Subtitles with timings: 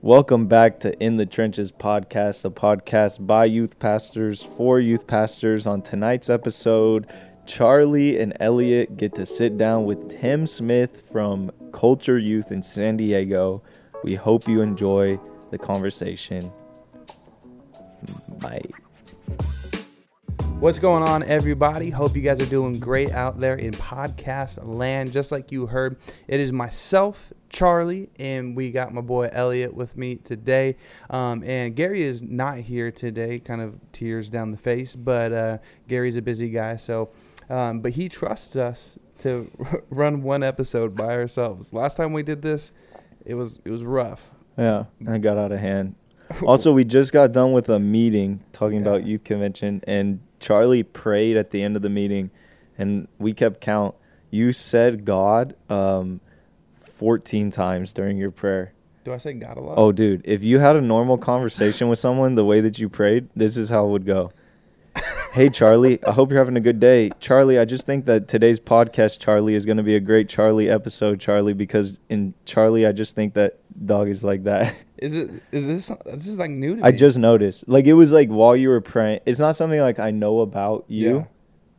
[0.00, 5.64] Welcome back to In the Trenches podcast, a podcast by youth pastors for youth pastors.
[5.64, 7.06] On tonight's episode,
[7.46, 12.96] Charlie and Elliot get to sit down with Tim Smith from Culture Youth in San
[12.96, 13.62] Diego.
[14.02, 15.20] We hope you enjoy
[15.52, 16.52] the conversation.
[18.40, 18.64] Bye.
[20.62, 21.90] What's going on, everybody?
[21.90, 25.10] Hope you guys are doing great out there in podcast land.
[25.10, 25.96] Just like you heard,
[26.28, 30.76] it is myself, Charlie, and we got my boy Elliot with me today.
[31.10, 35.58] Um, and Gary is not here today, kind of tears down the face, but uh,
[35.88, 37.10] Gary's a busy guy, so
[37.50, 39.50] um, but he trusts us to
[39.90, 41.72] run one episode by ourselves.
[41.72, 42.70] Last time we did this,
[43.26, 44.30] it was it was rough.
[44.56, 45.96] Yeah, I got out of hand.
[46.46, 48.88] Also, we just got done with a meeting talking Yeah.
[48.92, 52.30] about youth convention, and Charlie prayed at the end of the meeting,
[52.76, 53.94] and we kept count.
[54.30, 56.20] You said God um,
[56.82, 58.74] 14 times during your prayer.
[59.04, 59.78] Do I say God a lot?
[59.78, 63.28] Oh, dude, if you had a normal conversation with someone the way that you prayed,
[63.34, 64.32] this is how it would go.
[65.32, 67.10] hey, Charlie, I hope you're having a good day.
[67.20, 70.68] Charlie, I just think that today's podcast, Charlie, is going to be a great Charlie
[70.68, 74.74] episode, Charlie, because in Charlie, I just think that dog is like that.
[74.98, 76.96] is it is this this is like new to I me?
[76.96, 77.68] just noticed.
[77.68, 79.20] Like, it was like while you were praying.
[79.26, 81.24] It's not something like I know about you, Yeah.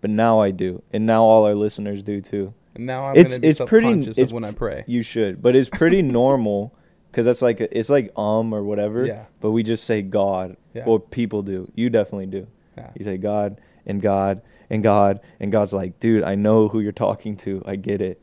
[0.01, 0.81] but now I do.
[0.91, 2.53] And now all our listeners do too.
[2.75, 4.83] And now I'm It's- gonna be it's pretty- self-conscious it's of when I pray.
[4.87, 5.41] You should.
[5.41, 6.73] But it's pretty normal
[7.11, 9.05] because that's like, it's like um or whatever.
[9.05, 9.25] Yeah.
[9.41, 10.57] But we just say God.
[10.73, 10.85] Yeah.
[10.85, 11.71] Or people do.
[11.75, 12.47] You definitely do.
[12.77, 12.89] Yeah.
[12.97, 14.41] You say God and God
[14.71, 17.61] and God and God's like, dude, I know who you're talking to.
[17.65, 18.19] I get it.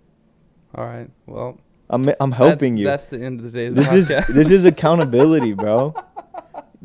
[0.74, 1.08] All right.
[1.26, 1.58] Well,
[1.90, 2.86] I'm I'm helping that's, you.
[2.86, 5.94] That's the end of today's this is this is accountability, bro.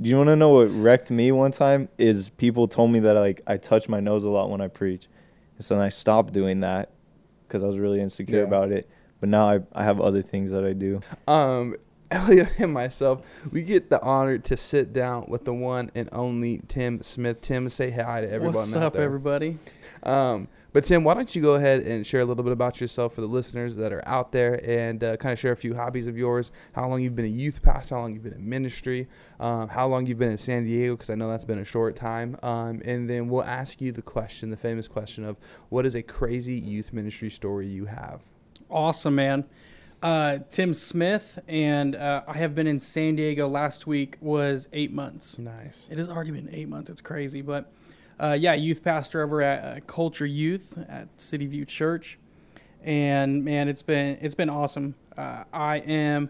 [0.02, 1.88] Do you want to know what wrecked me one time?
[1.98, 5.08] Is people told me that like I touch my nose a lot when I preach,
[5.58, 6.92] and so then I stopped doing that
[7.48, 8.46] because I was really insecure Yeah.
[8.46, 8.90] about it.
[9.20, 11.02] But now I I have other things that I do.
[11.28, 11.76] um,
[12.12, 16.62] Elliot and myself, we get the honor to sit down with the one and only
[16.68, 17.42] Tim Smith.
[17.42, 19.04] Tim, say hi to everyone What's out up, there.
[19.04, 19.58] everybody?
[20.04, 23.14] Um, but Tim, why don't you go ahead and share a little bit about yourself
[23.14, 26.06] for the listeners that are out there, and uh, kind of share a few hobbies
[26.06, 29.08] of yours, how long you've been a youth pastor, how long you've been in ministry,
[29.40, 31.96] um, how long you've been in San Diego, because I know that's been a short
[31.96, 35.38] time, um, and then we'll ask you the question, the famous question of
[35.70, 38.20] what is a crazy youth ministry story you have?
[38.70, 39.46] Awesome, man.
[40.04, 43.48] Uh, Tim Smith, and uh, I have been in San Diego.
[43.48, 45.40] Last week was eight months.
[45.40, 45.88] Nice.
[45.90, 46.90] It has already been eight months.
[46.90, 47.72] It's crazy, but
[48.20, 52.18] uh, yeah, youth pastor over at uh, Culture Youth at City View Church,
[52.84, 54.96] and man, it's been it's been awesome.
[55.18, 56.30] Uh, I am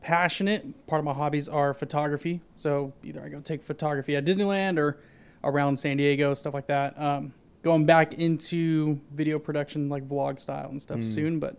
[0.00, 0.86] passionate.
[0.86, 4.98] Part of my hobbies are photography, so either I go take photography at Disneyland or
[5.44, 6.98] around San Diego, stuff like that.
[7.00, 11.04] Um, going back into video production, like vlog style and stuff, Mm.
[11.14, 11.56] soon, but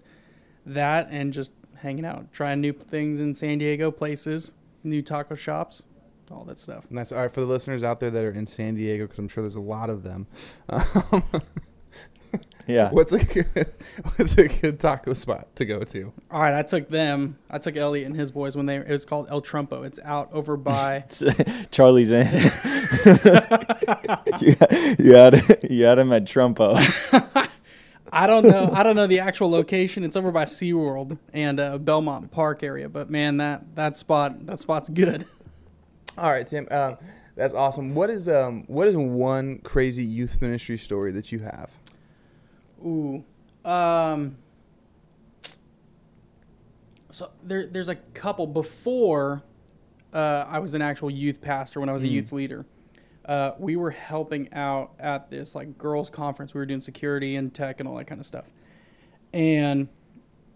[0.66, 4.52] that and just hanging out, trying new things in San Diego, places,
[4.84, 5.84] new taco shops,
[6.32, 6.86] all that stuff.
[6.90, 7.12] Nice.
[7.12, 9.44] All right, for the listeners out there that are in San Diego, because I'm sure
[9.44, 10.28] there's a lot of them.
[10.70, 11.24] Um,
[12.70, 12.92] Yeah.
[12.92, 13.74] What's a good
[14.16, 16.14] What's a good taco spot to go to?
[16.30, 17.40] All right, I took them.
[17.50, 18.76] I took Elliot and his boys when they.
[18.76, 19.86] It was called El Trompo.
[19.86, 21.06] It's out over by.
[21.72, 22.28] Charlie's in.
[24.40, 24.56] you,
[25.00, 26.76] you had you had him at Trumpo.
[28.12, 28.70] I don't know.
[28.72, 30.04] I don't know the actual location.
[30.04, 32.88] It's over by SeaWorld and uh, Belmont Park area.
[32.88, 35.26] But man, that that spot that spot's good.
[36.18, 36.68] All right, Tim.
[36.72, 36.98] Um,
[37.36, 37.96] that's awesome.
[37.96, 41.72] What is um What is one crazy youth ministry story that you have?
[42.86, 43.24] Ooh.
[43.64, 44.38] Um.
[47.12, 49.42] So there, there's a couple before
[50.14, 52.12] uh, I was an actual youth pastor when I was a Mm.
[52.12, 52.66] youth leader.
[53.26, 56.54] Uh, we were helping out at this like girls conference.
[56.54, 58.46] We were doing security and tech and all that kind of stuff,
[59.34, 59.88] and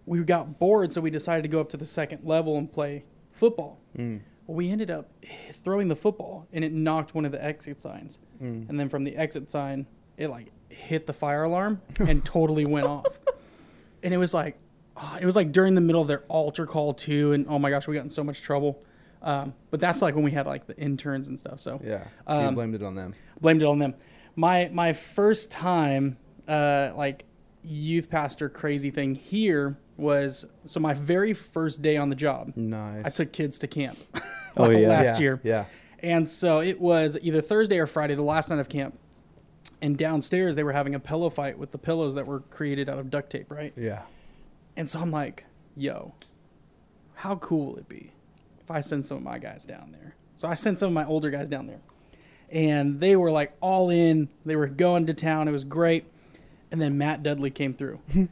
[0.05, 3.03] we got bored, so we decided to go up to the second level and play
[3.31, 3.79] football.
[3.97, 4.21] Mm.
[4.47, 5.09] Well, we ended up
[5.63, 8.19] throwing the football, and it knocked one of the exit signs.
[8.41, 8.69] Mm.
[8.69, 9.85] And then from the exit sign,
[10.17, 13.07] it like hit the fire alarm and totally went off.
[14.03, 14.57] And it was like,
[14.97, 17.31] ah, it was like during the middle of their altar call too.
[17.33, 18.83] And oh my gosh, we got in so much trouble.
[19.21, 21.61] Um, but that's like when we had like the interns and stuff.
[21.61, 22.03] So Yeah.
[22.27, 23.15] So you Um, blamed it on them.
[23.39, 23.93] blamed it on them.
[24.35, 26.17] My my first time,
[26.47, 27.23] uh, like
[27.63, 32.51] youth pastor crazy thing here was so my very first day on the job.
[32.57, 33.05] Nice.
[33.05, 33.97] I took kids to camp.
[34.57, 34.87] Oh, yeah.
[34.87, 35.41] last yeah, year.
[35.43, 35.65] Yeah.
[35.99, 38.99] And so it was either Thursday or Friday, the last night of camp.
[39.81, 42.99] And downstairs, they were having a pillow fight with the pillows that were created out
[42.99, 43.73] of duct tape, right?
[43.75, 44.03] Yeah.
[44.75, 45.45] And so I'm like,
[45.75, 46.13] yo,
[47.15, 48.11] how cool will it be
[48.61, 50.15] if I send some of my guys down there?
[50.35, 51.81] So I sent some of my older guys down there.
[52.49, 54.29] And they were like all in.
[54.45, 55.47] They were going to town.
[55.47, 56.05] It was great.
[56.71, 57.99] And then Matt Dudley came through.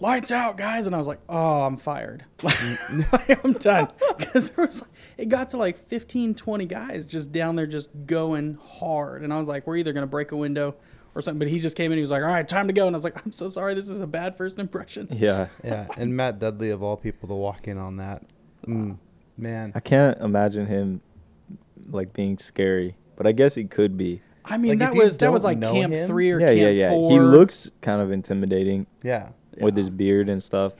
[0.00, 0.86] Lights out, guys.
[0.86, 2.24] And I was like, oh, I'm fired.
[2.42, 3.88] Like, I'm done.
[4.18, 4.90] because there was like,
[5.22, 9.38] it got to like 15 20 guys just down there just going hard and i
[9.38, 10.74] was like we're either going to break a window
[11.14, 12.86] or something but he just came in he was like all right time to go
[12.86, 15.46] and i was like i'm so sorry this is a bad first impression Yeah.
[15.64, 18.24] Yeah, and Matt Dudley of all people to walk in on that.
[18.66, 18.98] Mm,
[19.38, 21.00] man, I can't imagine him
[21.88, 24.22] like being scary, but I guess he could be.
[24.44, 26.68] i mean Like, that was that was like camp him- three or Yeah, camp yeah,
[26.70, 26.90] yeah.
[26.90, 29.28] four He looks kind of intimidating yeah,
[29.60, 29.80] with Yeah.
[29.82, 30.72] his beard and stuff.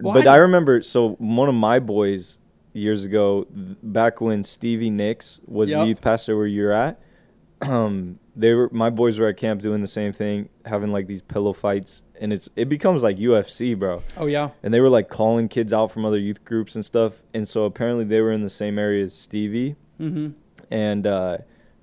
[0.00, 2.38] Well, but I- I remember, so one of my boys
[2.72, 3.46] years ago,
[3.82, 5.80] back when Stevie Nicks was Yep.
[5.80, 7.00] the youth pastor where you're at,
[7.62, 11.20] um, they were my boys were at camp doing the same thing, having like these
[11.22, 14.02] pillow fights, and it's it becomes like UFC, bro.
[14.16, 17.20] oh yeah And they were like calling kids out from other youth groups and stuff,
[17.34, 20.30] and so apparently they were in the same area as Stevie, mm-hmm
[20.72, 21.36] and uh,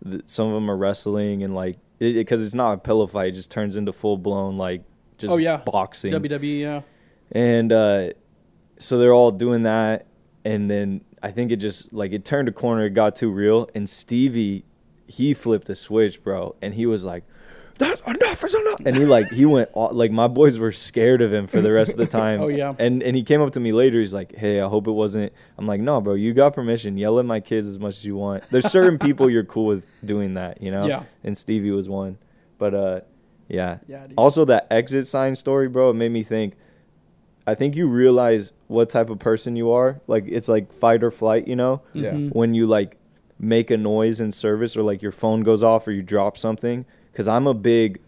[0.10, 3.32] th- some of them are wrestling and like because it's not a pillow fight, it
[3.34, 4.84] just turns into full blown like
[5.18, 5.58] just Oh, yeah.
[5.58, 6.14] boxing.
[6.14, 6.82] wwe yeah
[7.34, 8.12] and uh,
[8.80, 10.06] so they're all doing that,
[10.46, 13.70] and then I think it just like it turned a corner, it got too real,
[13.76, 14.66] and Stevie
[15.08, 17.24] he flipped a switch, bro, and he was like.
[17.80, 18.80] That's enough is enough.
[18.88, 21.72] And he like he went all, like my boys were scared of him for the
[21.72, 22.42] rest of the time.
[22.42, 22.74] Oh, yeah.
[22.80, 24.00] And and he came up to me later.
[24.00, 26.98] He's like, "Hey, I hope it wasn't." I'm like, "No, bro, you got permission.
[26.98, 29.86] Yell at my kids as much as you want." There's certain people you're cool with
[30.04, 30.88] doing that, you know.
[30.88, 31.04] Yeah.
[31.24, 32.18] And Stevie was one,
[32.58, 33.02] but uh,
[33.48, 33.78] yeah.
[33.88, 34.16] Yeah, dude.
[34.18, 36.56] Also, that exit sign story, bro, it made me think.
[37.48, 40.02] I think you realize what type of person you are.
[40.06, 41.82] Like it's like fight or flight, you know.
[41.94, 42.12] Yeah.
[42.12, 42.36] Mhm.
[42.36, 42.98] When you like
[43.40, 46.86] make a noise in service, or like your phone goes off, or you drop something.
[47.12, 48.00] Because I'm a big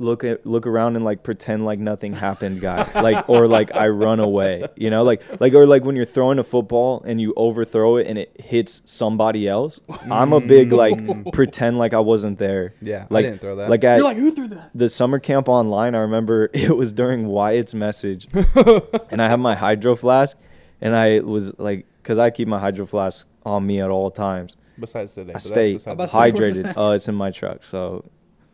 [0.00, 2.90] look at look around and like pretend like nothing happened guy.
[3.00, 5.02] Like or like i run away you know?
[5.04, 8.34] Like like or like when you're throwing a football and you overthrow it and it
[8.40, 9.78] hits somebody else
[10.10, 10.98] i'm a big like
[11.32, 12.74] pretend like i wasn't there.
[12.80, 13.06] Yeah.
[13.10, 13.68] like I like didn't throw that.
[13.70, 14.70] like at you're like who threw that?
[14.74, 18.26] the summer camp online i remember it was during wyatt's message.
[19.12, 20.36] And i have my hydro flask
[20.80, 24.56] and i was like because i keep my hydro flask on me at all times.
[24.78, 26.74] Besides today, I but stay besides About the- hydrated.
[26.76, 28.04] uh, it's in my truck, so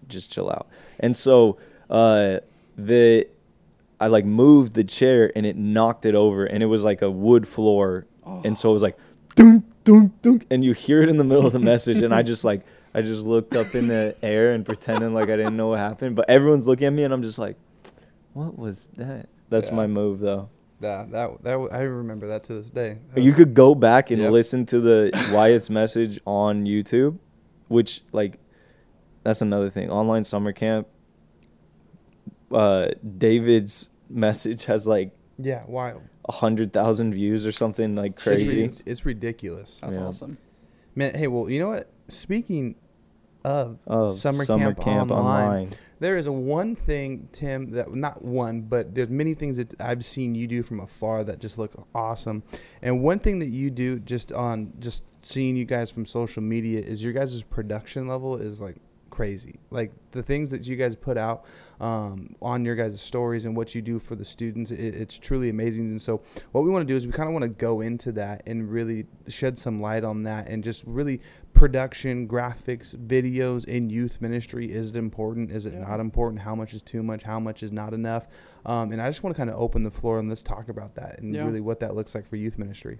[0.08, 0.66] just chill out.
[1.00, 1.58] And so
[1.90, 2.38] uh,
[2.76, 3.26] the
[4.00, 7.10] I like moved the chair and it knocked it over, and it was like a
[7.10, 8.06] wood floor,
[8.44, 8.96] and so it was like
[9.34, 12.22] dunk dunk dunk, and you hear it in the middle of the message, and I
[12.22, 12.62] just like
[12.94, 16.16] I just looked up in the air and pretending like I didn't know what happened,
[16.16, 17.56] but everyone's looking at me, and I'm just like,
[18.32, 19.28] what was that?
[19.48, 19.74] That's Yeah.
[19.76, 20.48] my move though.
[20.80, 22.98] Yeah, that that I remember that to this day.
[23.16, 24.30] You could go back and Yep.
[24.32, 27.16] listen to the Wyatt's message on YouTube,
[27.68, 28.38] which like
[29.26, 29.90] that's another thing.
[29.90, 30.86] Online summer camp.
[32.50, 32.88] Uh,
[33.18, 38.62] David's message has like yeah, wild, a hundred thousand views or something like crazy.
[38.62, 39.80] ri- It's, ridiculous.
[39.82, 40.04] that's Yeah.
[40.04, 40.38] awesome
[40.94, 41.90] Man, hey, well, you know what?
[42.08, 42.76] Speaking
[43.44, 45.70] of, Oh, summer, camp, online, online.
[46.00, 50.04] there is a one thing, Tim, that not one, but there's many things that I've
[50.06, 52.44] seen you do from afar that just look awesome.
[52.80, 56.80] And one thing that you do just on just seeing you guys from social media
[56.80, 58.76] is your guys' production level is like
[59.16, 59.58] crazy.
[59.70, 61.46] Like the things that you guys put out
[61.80, 65.48] um, on your guys' stories and what you do for the students, it, it's truly
[65.48, 65.86] amazing.
[65.88, 66.20] And so,
[66.52, 68.70] what we want to do is we kind of want to go into that and
[68.70, 71.22] really shed some light on that and just really
[71.54, 74.70] production, graphics, videos in youth ministry.
[74.70, 75.50] Is it important?
[75.50, 75.88] Is it Yeah.
[75.88, 76.42] not important?
[76.42, 77.22] How much is too much?
[77.22, 78.26] How much is not enough?
[78.66, 80.94] Um, and I just want to kind of open the floor and let's talk about
[80.96, 81.46] that and Yeah.
[81.46, 82.98] really what that looks like for youth ministry.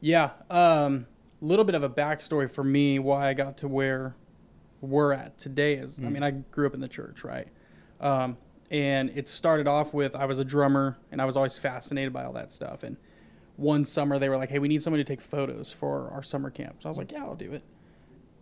[0.00, 1.06] Yeah, a um,
[1.40, 4.16] little bit of a backstory for me why I got to where
[4.80, 6.12] we're at today is I Mm.
[6.12, 7.48] mean I grew up in the church, right?
[8.00, 8.36] Um,
[8.70, 12.24] and it started off with I was a drummer and I was always fascinated by
[12.24, 12.82] all that stuff.
[12.82, 12.96] And
[13.56, 16.50] one summer they were like, "Hey, we need somebody to take photos for our summer
[16.50, 17.62] camp." So I was like, "Yeah, I'll do it."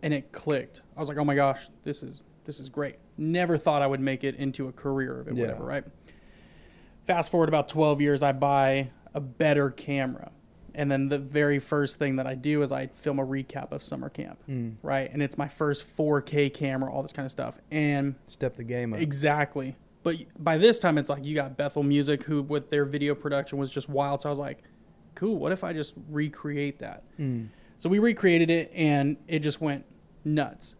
[0.01, 0.81] And it clicked.
[0.95, 3.99] I was like, "Oh my gosh, this is this is great." Never thought I would
[3.99, 5.41] make it into a career of it, Yeah.
[5.41, 5.83] whatever, right?
[7.05, 10.31] Fast forward about 12 years, I buy a better camera.
[10.75, 13.83] And then the very first thing that I do is I film a recap of
[13.83, 14.75] summer camp, Mm.
[14.81, 15.09] right?
[15.11, 17.57] And it's my first 4K camera, all this kind of stuff.
[17.71, 18.99] And Step the game up.
[19.01, 19.75] exactly.
[20.03, 23.57] But by this time, it's like you got Bethel Music, who with their video production
[23.57, 24.21] was just wild.
[24.21, 24.63] So I was like,
[25.15, 27.03] cool, what if I just recreate that?
[27.19, 27.49] Mm.
[27.79, 29.85] So we recreated it and it just went
[30.23, 30.75] nuts.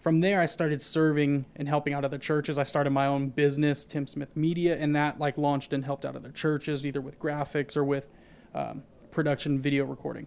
[0.00, 2.56] From there, I started serving and helping out other churches.
[2.56, 6.14] I started my own business, Tim Smith Media, and that like launched and helped out
[6.14, 8.06] other churches, either with graphics or with
[8.54, 10.26] um, production video recording.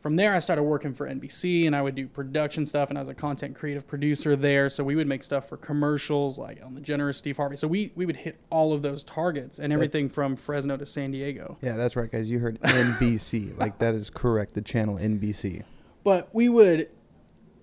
[0.00, 3.00] From there, I started working for NBC and I would do production stuff, and I
[3.02, 4.70] was a content creative producer there.
[4.70, 7.56] So we would make stuff for commercials like Ellen DeGeneres, Steve Harvey.
[7.56, 11.10] So we, we would hit all of those targets and everything from Fresno to San
[11.10, 11.58] Diego.
[11.62, 12.30] Yeah, that's right, guys.
[12.30, 13.58] You heard NBC.
[13.58, 14.54] like that is correct.
[14.54, 15.64] The channel NBC.
[16.04, 16.88] but we would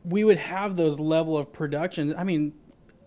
[0.06, 2.54] we would have those level of productions i mean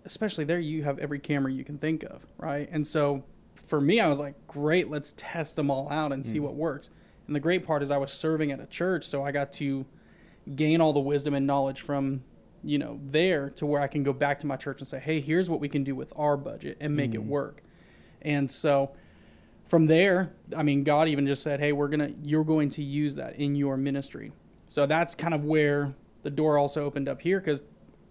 [0.04, 3.22] especially there you have every camera you can think of right and so
[3.66, 6.42] for me i was like great let's test them all out and see mm.
[6.42, 6.90] what works
[7.28, 9.86] And the great part is I was serving at a church, so I got to
[10.56, 12.24] gain all the wisdom and knowledge from
[12.64, 15.20] you know there to where I can go back to my church and say, "Hey,
[15.20, 17.26] here's what we can do with our budget and make it mm.
[17.26, 17.62] work."
[18.22, 18.90] And so
[19.68, 23.14] from there, I mean, God even just said, "Hey, we're gonna you're going to use
[23.16, 24.32] that in your ministry."
[24.66, 27.62] So that's kind of where the door also opened up here because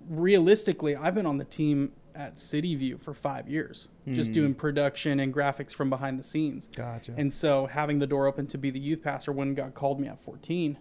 [0.08, 5.20] realistically, I've been on the team at City View for five years, just doing production
[5.20, 6.68] and graphics from behind the scenes.
[6.76, 7.14] Gotcha.
[7.16, 10.08] And so having the door open to be the youth pastor when God called me
[10.08, 10.78] at 14,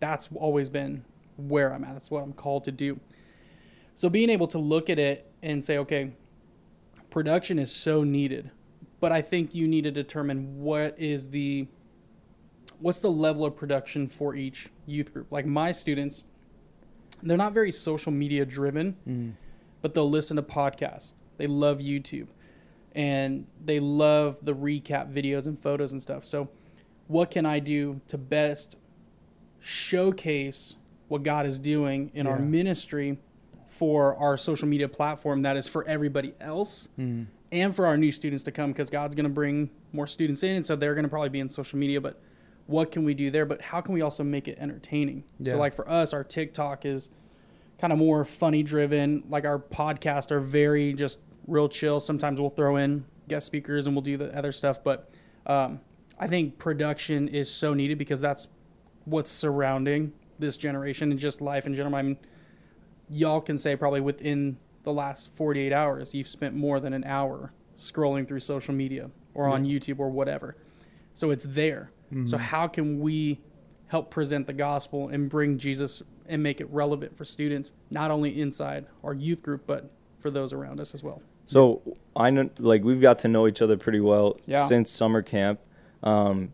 [0.00, 1.04] that's always been
[1.36, 1.92] where I'm at.
[1.92, 2.98] That's what I'm called to do.
[3.94, 6.12] So being able to look at it and say, okay,
[7.10, 8.50] production is so needed,
[8.98, 11.68] but I think you need to determine what is the
[12.80, 15.30] what's the level of production for each youth group.
[15.30, 16.24] Like my students,
[17.22, 19.32] they're not very social media driven, Mm.
[19.82, 21.14] But they'll listen to podcasts.
[21.38, 22.26] They love YouTube
[22.94, 26.24] and they love the recap videos and photos and stuff.
[26.24, 26.48] So,
[27.08, 28.76] what can I do to best
[29.60, 30.76] showcase
[31.08, 33.18] what God is doing in our ministry
[33.68, 37.26] for our social media platform that is for everybody else Mm.
[37.52, 40.56] and for our new students to come because God's going to bring more students in
[40.56, 42.20] and so they're going to probably be in social media but
[42.66, 45.52] what can we do there but how can we also make it entertaining Yeah.
[45.52, 47.08] so like for us our TikTok is
[47.80, 49.24] kind of more funny driven.
[49.28, 51.98] Like our podcast are very just real chill.
[51.98, 55.08] Sometimes we'll throw in guest speakers and we'll do the other stuff but
[55.46, 55.80] um,
[56.18, 58.48] I think production is so needed because that's
[59.04, 61.94] what's surrounding this generation and just life in general.
[61.94, 62.18] I mean
[63.08, 67.52] y'all can say probably within the last 48 hours you've spent more than an hour
[67.78, 70.56] scrolling through social media or on YouTube or whatever.
[71.14, 71.92] So it's there.
[72.28, 73.40] So how can we
[73.86, 78.40] help present the gospel and bring Jesus and make it relevant for students not only
[78.40, 81.20] inside our youth group but for those around us as well.
[81.46, 81.82] So
[82.14, 84.66] I know, like, we've got to know each other pretty well Yeah.
[84.66, 85.58] since summer camp.
[86.02, 86.52] Um,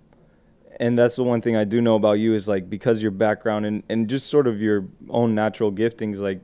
[0.81, 3.67] and that's the one thing I do know about you is like because your background
[3.67, 6.41] and, and just sort of your own natural giftings, like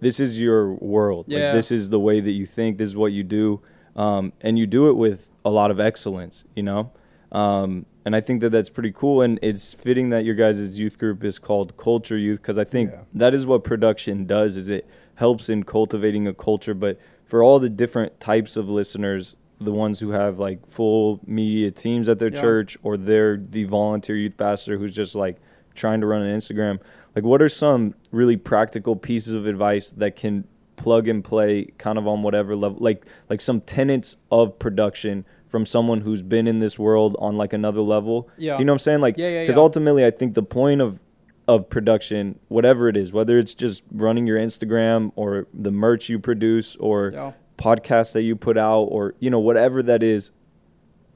[0.00, 1.26] this is your world.
[1.28, 1.46] Yeah.
[1.46, 2.78] Like this is the way that you think.
[2.78, 3.60] This is what you do,
[3.96, 6.44] um, and you do it with a lot of excellence.
[6.54, 6.92] You know,
[7.32, 9.20] um, and I think that that's pretty cool.
[9.20, 12.92] And it's fitting that your guys' youth group is called Culture Youth because I think
[12.92, 13.00] Yeah.
[13.14, 14.56] that is what production does.
[14.56, 14.86] Is it
[15.16, 19.98] helps in cultivating a culture, but for all the different types of listeners, the ones
[19.98, 22.40] who have like full media teams at their Yeah.
[22.40, 25.38] church or they're the volunteer youth pastor who's just like
[25.74, 26.78] trying to run an Instagram.
[27.16, 30.44] Like what are some really practical pieces of advice that can
[30.76, 35.24] plug and play kind of on whatever level like like some tenets of production
[35.56, 38.28] from someone who's been in this world on like another level.
[38.36, 38.56] Yeah.
[38.56, 39.00] Do you know what I'm saying?
[39.00, 39.62] Like Yeah, yeah, because yeah.
[39.62, 41.00] ultimately I think the point of
[41.48, 46.18] of production, whatever it is, whether it's just running your Instagram or the merch you
[46.18, 47.32] produce or Yeah.
[47.56, 50.30] podcasts that you put out or you know whatever that is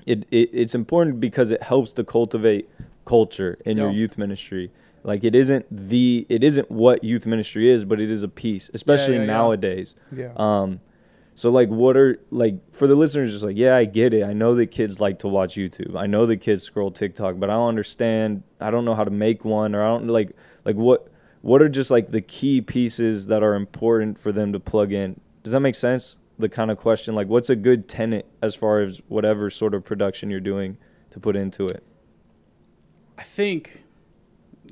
[0.07, 2.67] it, it it's important because it helps to cultivate
[3.05, 4.71] culture in your youth ministry
[5.03, 8.71] like it isn't the it isn't what youth ministry is but it is a piece
[8.73, 9.27] especially yeah, yeah.
[9.39, 10.33] nowadays Yeah.
[10.37, 10.81] um
[11.41, 14.23] so like what are like for the listeners just like yeah i get it.
[14.23, 15.97] I know that kids like to watch youtube.
[15.97, 18.43] I know that kids scroll tiktok but i don't understand.
[18.61, 21.09] I don't know how to make one or i don't like like what
[21.41, 25.19] what are just like the key pieces that are important for them to plug in?
[25.43, 26.19] Does that make sense?
[26.39, 29.83] The kind of question like what's a good tenant as far as whatever sort of
[29.83, 30.77] production you're doing
[31.09, 31.83] to put into it?
[33.17, 33.85] I think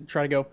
[0.07, 0.49] try to go.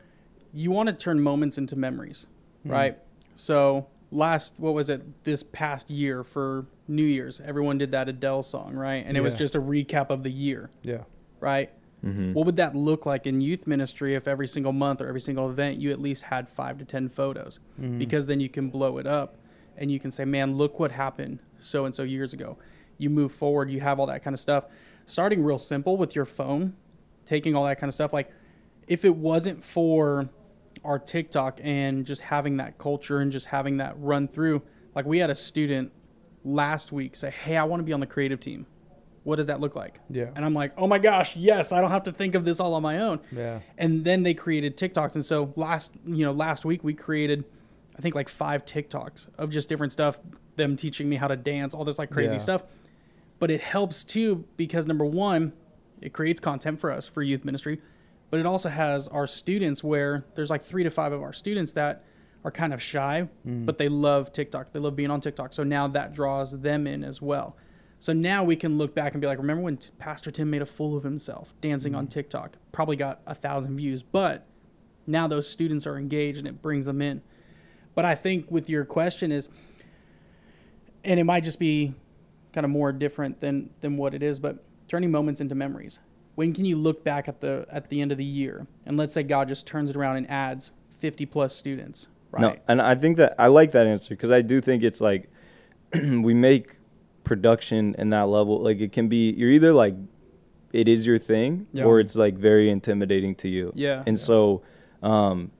[0.54, 2.26] You want to turn moments into memories,
[2.62, 2.72] mm-hmm.
[2.72, 2.98] right?
[3.36, 5.24] So last, what was it?
[5.24, 9.04] This past year for New Year's, everyone did that Adele song, right?
[9.06, 11.04] And it was just a recap of the year, Yeah.
[11.40, 11.72] right?
[12.04, 12.34] mm-hmm.
[12.34, 15.50] What would that look like in youth ministry if every single month or every single
[15.50, 17.60] event you at least had five to ten photos?
[17.82, 17.98] Mm-hmm.
[17.98, 19.38] Because then you can blow it up
[19.78, 22.58] and you can say, man, look what happened so and so years ago.
[22.98, 24.66] You move forward, you have all that kind of stuff.
[25.08, 26.76] Starting real simple with your phone,
[27.26, 28.14] taking all that kind of stuff.
[28.14, 28.32] Like,
[28.88, 30.30] if it wasn't for
[30.84, 34.62] our TikTok and just having that culture and just having that run through,
[34.94, 35.92] like, we had a student
[36.44, 38.66] last week say, hey, I want to be on the creative team.
[39.24, 40.00] What does that look like?
[40.10, 40.30] Yeah.
[40.36, 42.76] And I'm like, oh my gosh, yes, I don't have to think of this all
[42.76, 43.20] on my own.
[43.32, 43.62] Yeah.
[43.80, 45.16] And then they created TikToks.
[45.16, 47.44] And so last, you know, last week we created,
[47.98, 50.20] I think like five TikToks of just different stuff,
[50.58, 52.40] them teaching me how to dance, all this like crazy Yeah.
[52.40, 52.64] stuff.
[53.40, 55.54] But it helps too because number one,
[56.02, 57.82] it creates content for us for youth ministry,
[58.30, 61.74] but it also has our students where there's like three to five of our students
[61.74, 62.04] that
[62.44, 63.66] are kind of shy, mm.
[63.66, 64.72] but they love TikTok.
[64.72, 65.54] They love being on TikTok.
[65.54, 67.58] So now that draws them in as well.
[68.00, 70.62] So now we can look back and be like, remember when T- Pastor Tim made
[70.62, 72.10] a fool of himself dancing on mm.
[72.10, 72.58] TikTok?
[72.72, 74.46] Probably got a thousand views, but
[75.08, 77.22] now those students are engaged and it brings them in.
[77.96, 79.50] But I think with your question is,
[81.04, 81.94] and it might just be
[82.54, 86.00] kind of more different than than what it is, but turning moments into memories.
[86.36, 89.14] When can you look back at the at the end of the year and let's
[89.14, 92.42] say God just turns it around and adds 50 plus students, right?
[92.42, 95.30] No, and I think that I like that answer because I do think it's like
[95.94, 96.78] we make
[97.24, 99.96] production in that level like it can be you're either like
[100.74, 101.86] it is your thing Yeah.
[101.86, 103.72] or it's like very intimidating to you.
[103.76, 104.04] Yeah.
[104.06, 104.62] And so
[105.02, 105.52] um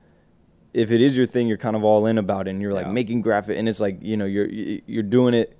[0.74, 2.86] if it is your thing you're kind of all in about it and you're like
[2.86, 2.92] Yeah.
[2.92, 5.56] making graphic and it's like, you know, you're you're doing it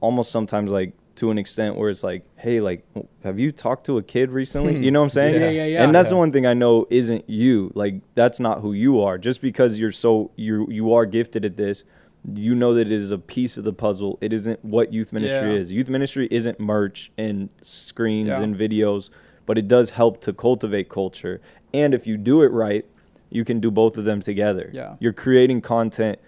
[0.00, 2.84] almost sometimes like to an extent where it's like, hey, like
[3.24, 4.76] have you talked to a kid recently?
[4.76, 4.82] Hmm.
[4.82, 5.40] you know what I'm saying?
[5.40, 5.82] Yeah, yeah, yeah.
[5.84, 7.72] And that's the one thing I know isn't you.
[7.74, 9.18] Like that's not who you are.
[9.18, 11.84] Just because you're so you you are gifted at this,
[12.34, 14.18] you know that it is a piece of the puzzle.
[14.20, 15.60] It isn't what youth ministry Yeah.
[15.60, 15.70] is.
[15.72, 18.42] Youth ministry isn't merch and screens Yeah.
[18.42, 19.10] and videos,
[19.46, 21.40] but it does help to cultivate culture.
[21.74, 22.84] And if you do it right,
[23.30, 24.70] you can do both of them together.
[24.72, 24.96] Yeah.
[25.00, 26.18] You're creating content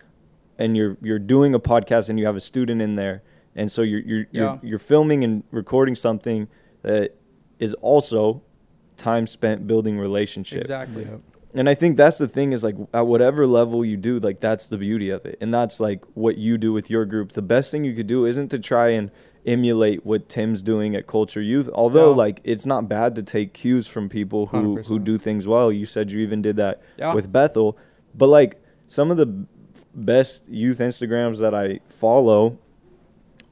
[0.58, 3.22] and you're you're doing a podcast and you have a student in there.
[3.58, 4.40] And so you're you're Yeah.
[4.40, 6.48] you're, you're filming and recording something
[6.82, 7.16] that
[7.58, 8.42] is also
[8.96, 10.60] time spent building relationship.
[10.60, 11.04] Exactly.
[11.04, 11.20] Yep.
[11.54, 14.66] And I think that's the thing is like at whatever level you do, like that's
[14.66, 15.38] the beauty of it.
[15.40, 17.32] And that's like what you do with your group.
[17.32, 19.10] The best thing you could do isn't to try and
[19.46, 21.68] emulate what Tim's doing at Culture Youth.
[21.72, 22.24] Although No.
[22.24, 25.04] like it's not bad to take cues from people who who 100%.
[25.04, 25.72] do things well.
[25.72, 27.14] You said you even did that Yeah.
[27.14, 27.76] with Bethel.
[28.14, 29.28] But like some of the
[29.94, 32.58] best youth Instagrams that I follow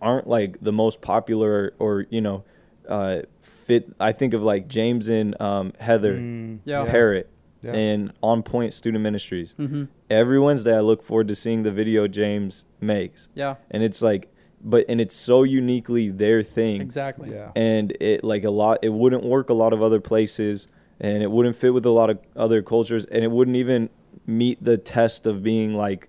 [0.07, 2.45] aren't like the most popular or, you know,
[2.89, 6.85] uh fit I think of like James and um Heather Mm, Yeah.
[6.85, 7.29] Parrot
[7.63, 7.73] Yeah.
[7.73, 9.55] and On Point Student Ministries.
[9.59, 9.85] Mm-hmm.
[10.09, 13.57] Every Wednesday, I look forward to seeing the video James makes, Yeah.
[13.73, 14.29] and it's like,
[14.63, 17.31] but and it's so uniquely their thing, Exactly.
[17.33, 17.51] Yeah.
[17.57, 18.79] and it like a lot.
[18.83, 20.69] It wouldn't work a lot of other places,
[21.01, 23.91] and it wouldn't fit with a lot of other cultures, and it wouldn't even
[24.27, 26.09] meet the test of being like,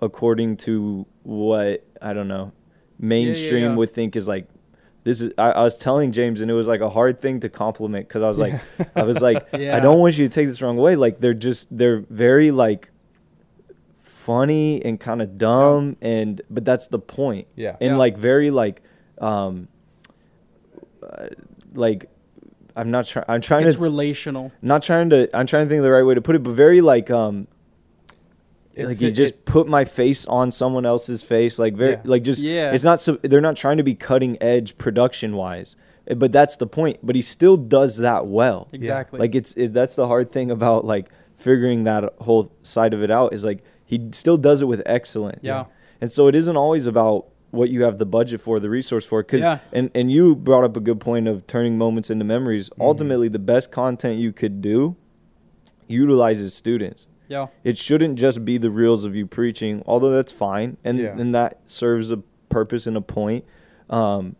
[0.00, 2.52] according to what I don't know,
[2.98, 3.74] mainstream yeah.
[3.76, 4.46] would think is like.
[5.04, 5.32] This is.
[5.38, 8.22] I, I was telling James, and it was like a hard thing to compliment because
[8.22, 8.60] I was like,
[8.96, 9.76] I was like, Yeah.
[9.76, 10.96] I don't want you to take this wrong way.
[10.96, 12.90] Like they're just they're very like
[14.02, 17.46] funny and kind of dumb and but that's the point.
[17.54, 17.76] Yeah.
[17.80, 17.96] And Yeah.
[17.96, 18.82] like very like
[19.20, 19.68] um
[21.02, 21.28] uh,
[21.74, 22.10] like
[22.74, 24.50] I'm not trying I'm trying It's to relational.
[24.60, 26.54] not trying to I'm trying to think of the right way to put it, but
[26.54, 27.46] very like um
[28.76, 32.00] It like you just it- put my face on someone else's face like very Yeah.
[32.04, 32.72] like just Yeah.
[32.72, 35.74] it's not so they're not trying to be cutting edge production wise
[36.08, 39.18] Eh, but that's the point but he still does that well Exactly.
[39.18, 43.10] like it's it, that's the hard thing about like figuring that whole side of it
[43.10, 45.64] out is like he still does it with excellence Yeah.
[46.00, 49.22] and so it isn't always about what you have the budget for the resource for
[49.22, 49.58] because Yeah.
[49.72, 52.82] and and you brought up a good point of turning moments into memories Mm-hmm.
[52.82, 54.96] ultimately the best content you could do
[55.88, 57.46] utilizes students yeah.
[57.64, 61.16] it shouldn't just be the reels of you preaching, although that's fine and Yeah.
[61.18, 63.44] and that serves a purpose and a point.
[63.90, 64.36] Um,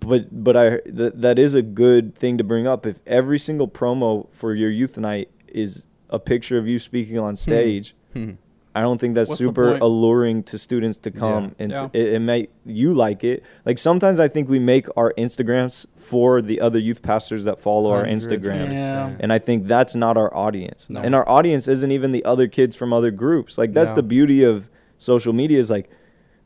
[0.00, 2.86] but but I th- that is a good thing to bring up.
[2.86, 7.36] If every single promo for your youth night is a picture of you speaking on
[7.36, 8.32] stage, Hmm.
[8.74, 11.50] I don't think that's What's super alluring to students to come Yeah.
[11.58, 11.88] and Yeah.
[11.88, 13.42] t- it, it may you like it.
[13.66, 17.90] Like sometimes I think we make our Instagrams for the other youth pastors that follow
[17.90, 18.72] our Hundreds Instagrams.
[18.72, 19.16] Yeah.
[19.18, 20.88] And I think that's not our audience.
[20.88, 21.00] No.
[21.00, 23.58] And our audience isn't even the other kids from other groups.
[23.58, 23.96] Like that's No.
[23.96, 25.90] the beauty of social media is like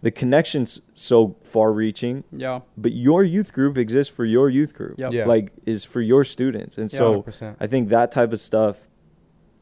[0.00, 2.60] the connection's so far reaching, Yeah.
[2.76, 4.98] but your youth group exists for your youth group.
[4.98, 5.12] Yep.
[5.12, 5.26] Yeah.
[5.26, 6.78] Like is for your students.
[6.78, 6.98] And Yeah.
[6.98, 7.56] so 100%.
[7.60, 8.86] I think that type of stuff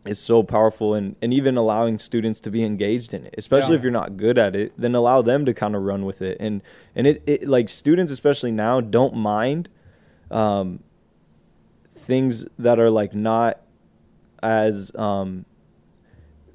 [0.05, 3.77] is so powerful and, and even allowing students to be engaged in it especially Yeah.
[3.79, 6.37] if you're not good at it then allow them to kind of run with it
[6.41, 6.61] and
[6.97, 9.69] and it, it like students especially now don't mind
[10.31, 10.83] um
[11.91, 13.61] things that are like not
[14.43, 15.45] as um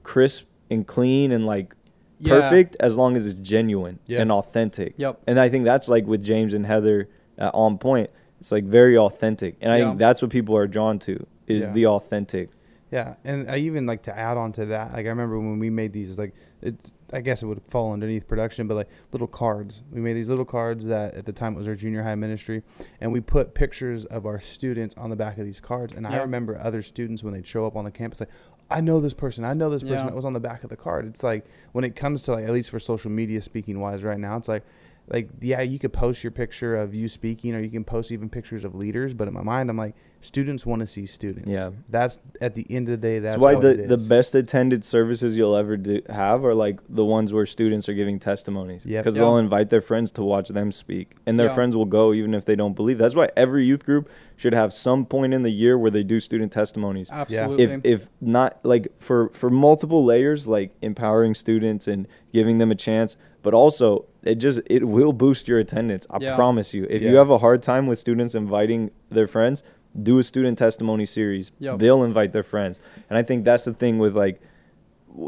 [0.04, 1.74] crisp and clean and like
[2.20, 2.42] Yeah.
[2.42, 4.22] perfect as long as it's genuine Yeah.
[4.22, 5.22] and authentic Yep.
[5.28, 7.08] and i think that's like with james and heather
[7.40, 11.00] uh, on point it's like very authentic and i think that's what people are drawn
[11.00, 11.72] to is Yeah.
[11.72, 12.50] the authentic
[12.90, 14.94] Yeah, and I even like to add on to that.
[14.94, 16.76] Like I remember when we made these, like it,
[17.12, 19.84] I guess it would fall underneath production, but like little cards.
[19.92, 22.64] We made these little cards that at the time it was our junior high ministry,
[23.02, 25.92] and we put pictures of our students on the back of these cards.
[25.92, 28.30] And I remember other students when they'd show up on the campus, like,
[28.70, 30.06] I know this person, I know this person Yeah.
[30.06, 31.06] that was on the back of the card.
[31.08, 34.20] It's like when it comes to like at least for social media speaking wise, right
[34.20, 34.64] now, it's like.
[35.10, 38.30] Like yeah, you could post your picture of you speaking, or you can post even
[38.30, 39.14] pictures of leaders.
[39.14, 41.50] But in my mind, I'm like, students want to see students.
[41.50, 41.70] Yeah.
[41.90, 43.20] That's at the end of the day.
[43.20, 46.80] That's, That's why the, it the best attended services you'll ever do, have are like
[46.90, 48.86] the ones where students are giving testimonies.
[48.86, 49.04] Yep.
[49.04, 49.22] Because Yeah.
[49.22, 51.56] they'll invite their friends to watch them speak, and their Yeah.
[51.56, 52.98] friends will go even if they don't believe.
[52.98, 56.20] That's why every youth group should have some point in the year where they do
[56.20, 57.10] student testimonies.
[57.12, 57.64] Absolutely.
[57.64, 62.76] If if not like for for multiple layers, like empowering students and giving them a
[62.76, 66.06] chance, but also it just it will boost your attendance.
[66.10, 66.36] I Yeah.
[66.36, 66.86] promise you.
[66.90, 69.64] If you have a hard time with students inviting their friends,
[70.02, 71.52] do a student testimony series.
[71.58, 71.80] Yep.
[71.80, 72.80] They'll invite their friends.
[73.10, 74.40] And I think that's the thing with like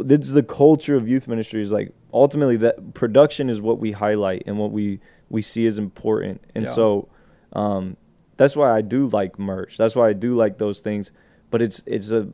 [0.01, 3.91] this is the culture of youth ministry is like ultimately that production is what we
[3.91, 4.99] highlight and what we
[5.31, 6.41] we see as important.
[6.53, 6.71] And Yeah.
[6.71, 7.07] so
[7.53, 7.97] um
[8.39, 9.77] that's why I do like merch.
[9.77, 11.11] That's why I do like those things.
[11.51, 12.29] But it's it's a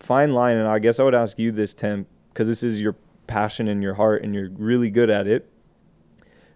[0.00, 2.96] fine line and I guess I would ask you this Tim because this is your
[3.26, 5.48] passion and your heart and you're really good at it.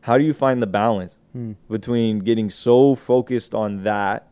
[0.02, 1.52] How do you find the balance Hmm.
[1.70, 4.28] between getting so focused on that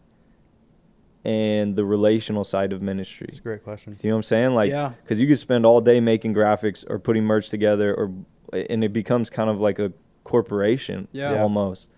[1.24, 3.26] and the relational side of ministry?
[3.28, 3.96] It's a great question.
[4.02, 4.54] You know what I'm saying?
[4.54, 4.92] Like, Yeah.
[5.02, 8.12] because you could spend all day making graphics or putting merch together, or
[8.52, 9.92] and it becomes kind of like a
[10.24, 11.32] corporation, Yeah.
[11.32, 11.42] Yeah.
[11.42, 11.88] almost.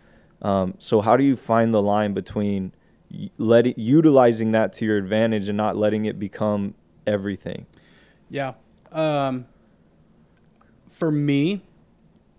[0.42, 2.72] Um, so how do you find the line between
[3.10, 6.74] y- letting utilizing that to your advantage and not letting it become
[7.06, 7.66] everything?
[8.30, 8.54] Yeah.
[8.92, 9.46] Um,
[10.88, 11.62] for me,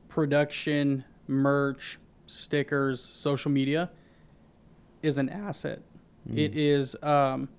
[0.08, 3.90] production, merch, stickers, social media
[5.02, 5.82] is an asset.
[6.36, 7.50] It is um,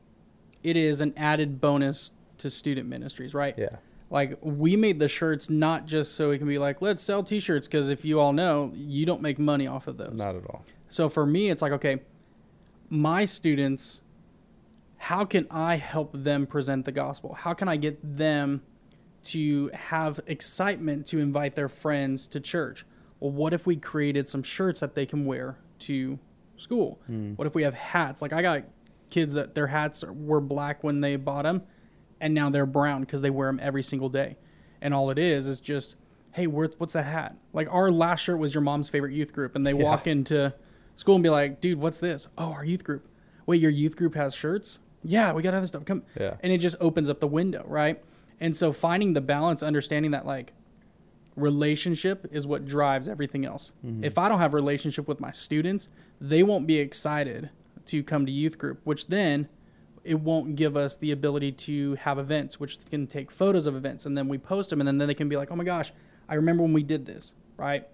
[0.63, 3.55] it is an added bonus to student ministries, right?
[3.59, 3.77] Yeah.
[4.11, 7.69] Like we made the shirts not just so we can be like let's sell T-shirts
[7.69, 10.19] because if you all know, you don't make money off of those.
[10.19, 10.65] Not at all.
[10.89, 12.01] So for me, it's like, okay,
[12.89, 14.01] my students,
[14.97, 17.35] how can I help them present the gospel?
[17.35, 18.63] How can I get them
[19.23, 22.85] to have excitement to invite their friends to church?
[23.21, 26.19] Well, what if we created some shirts that they can wear to
[26.57, 27.01] school?
[27.07, 27.35] Hmm.
[27.35, 28.21] What if we have hats?
[28.23, 28.65] Like I got
[29.11, 31.63] kids that their hats were black when they bought them,
[32.21, 34.37] and now they're brown because they wear them every single day.
[34.81, 35.95] And all it is is just,
[36.33, 37.37] hey, what's that hat?
[37.53, 39.83] Like our last shirt was your mom's favorite youth group, and they Yeah.
[39.85, 40.53] walk into
[40.97, 42.29] school and be like, dude, what's this?
[42.39, 43.07] Oh, our youth group.
[43.47, 44.79] Wait, your youth group has shirts?
[45.03, 45.85] Yeah, we got other stuff.
[45.85, 46.03] Come.
[46.19, 46.35] Yeah.
[46.43, 48.03] And it just opens up the window, right?
[48.39, 50.53] And so finding the balance, understanding that like
[51.37, 53.73] relationship is what drives everything else.
[53.85, 54.05] Mm-hmm.
[54.05, 55.89] If I don't have relationship with my students,
[56.21, 57.51] they won't be excited
[57.87, 59.49] to come to youth group, which then
[60.05, 64.07] it won't give us the ability to have events, which can take photos of events
[64.07, 65.93] and then we post them and then, then they can be like, oh my gosh,
[66.29, 67.87] I remember when we did this, right?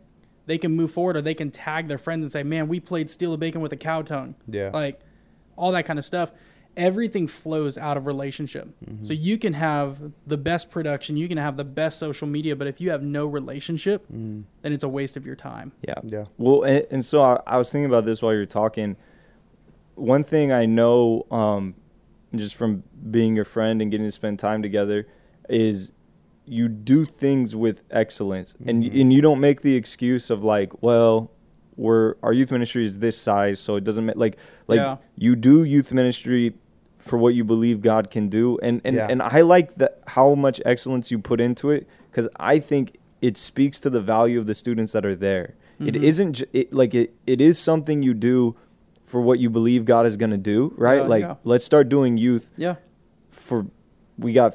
[0.46, 3.10] They can move forward or they can tag their friends and say, man, we played
[3.10, 4.36] Steal a Bacon with a cow tongue.
[4.46, 4.70] Yeah.
[4.72, 5.00] Like
[5.56, 6.30] all that kind of stuff.
[6.76, 8.68] Everything flows out of relationship.
[9.00, 12.66] So you can have the best production, you can have the best social media, but
[12.66, 15.72] if you have no relationship, then it's a waste of your time.
[15.80, 15.94] Yeah.
[16.04, 16.24] Yeah.
[16.36, 18.96] Well, and, and so I, I was thinking about this while you were talking.
[19.94, 21.74] One thing I know, um,
[22.38, 25.06] just from being your friend and getting to spend time together,
[25.48, 25.92] is
[26.44, 30.82] you do things with excellence, and y- and you don't make the excuse of like,
[30.82, 31.30] well,
[31.76, 34.36] we're our youth ministry is this size, so it doesn't make like
[34.68, 34.96] like Yeah.
[35.16, 36.54] you do youth ministry
[36.98, 39.06] for what you believe God can do, and and Yeah.
[39.10, 43.36] and I like that how much excellence you put into it because I think it
[43.36, 45.54] speaks to the value of the students that are there.
[45.80, 46.02] It Mhm.
[46.02, 48.54] isn't j- it, like it, it is something you do
[49.16, 50.96] for what you believe God is going to do, right?
[51.00, 51.34] Yeah, like yeah.
[51.42, 52.74] let's start doing youth Yeah.
[53.30, 53.64] for
[54.18, 54.54] we got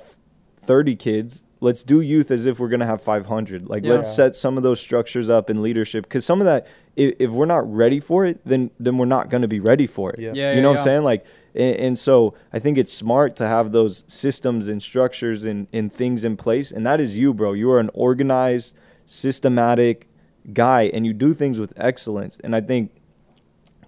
[0.58, 1.42] 30 kids.
[1.62, 3.68] Let's do youth as if we're going to have 500.
[3.68, 3.94] Like Yeah.
[3.94, 7.32] let's set some of those structures up in leadership cuz some of that if, if
[7.32, 10.20] we're not ready for it, then then we're not going to be ready for it.
[10.20, 10.34] Yeah.
[10.36, 10.78] Yeah, you yeah, know what.
[10.78, 11.04] I'm saying?
[11.04, 15.66] Like and, and so I think it's smart to have those systems and structures and,
[15.74, 16.72] and things in place.
[16.72, 17.54] And that is you, bro.
[17.54, 18.76] You are an organized,
[19.08, 20.08] systematic
[20.54, 22.38] guy and you do things with excellence.
[22.44, 23.01] And I think